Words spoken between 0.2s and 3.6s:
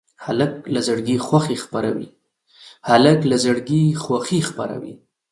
هلک له